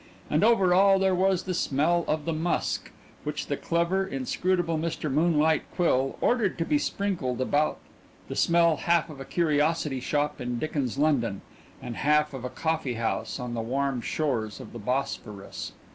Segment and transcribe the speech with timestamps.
[0.31, 2.89] And over all there was the smell of the musk,
[3.23, 5.11] which the clever, inscrutable Mr.
[5.11, 7.77] Moonlight Quill ordered to be sprinkled about
[8.27, 11.41] the smell half of a curiosity shop in Dickens' London
[11.83, 15.73] and half of a coffee house on the warm shores of the Bosphorus.